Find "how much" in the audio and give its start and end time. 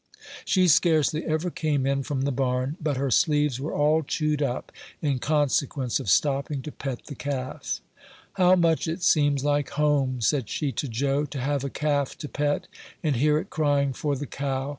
8.33-8.87